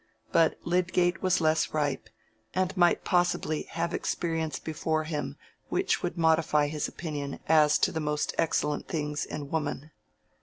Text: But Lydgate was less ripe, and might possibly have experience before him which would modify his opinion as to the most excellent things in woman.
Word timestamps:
But 0.31 0.57
Lydgate 0.63 1.21
was 1.21 1.41
less 1.41 1.75
ripe, 1.75 2.09
and 2.55 2.75
might 2.75 3.03
possibly 3.03 3.67
have 3.69 3.93
experience 3.93 4.57
before 4.57 5.03
him 5.03 5.37
which 5.69 6.01
would 6.01 6.17
modify 6.17 6.69
his 6.69 6.87
opinion 6.87 7.39
as 7.47 7.77
to 7.77 7.91
the 7.91 7.99
most 7.99 8.33
excellent 8.39 8.87
things 8.87 9.25
in 9.25 9.51
woman. 9.51 9.91